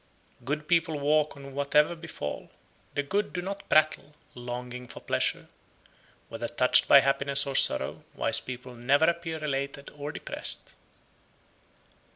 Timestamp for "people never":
8.39-9.05